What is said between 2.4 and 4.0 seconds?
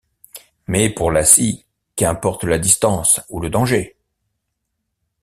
la distance ou le danger.